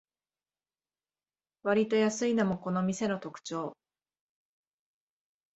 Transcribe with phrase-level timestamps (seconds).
[1.61, 3.77] わりと安いのもこの店の特長